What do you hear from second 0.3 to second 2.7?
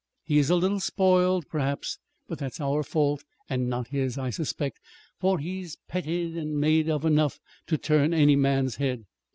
is a little spoiled, perhaps; but that's